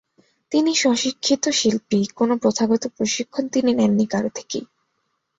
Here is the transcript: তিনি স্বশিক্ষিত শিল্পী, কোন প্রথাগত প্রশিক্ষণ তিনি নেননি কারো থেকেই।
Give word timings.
তিনি 0.51 0.71
স্বশিক্ষিত 0.75 1.43
শিল্পী, 1.49 1.99
কোন 2.15 2.29
প্রথাগত 2.37 2.83
প্রশিক্ষণ 2.97 3.43
তিনি 3.47 3.71
নেননি 3.73 4.05
কারো 4.05 4.29
থেকেই। 4.35 4.65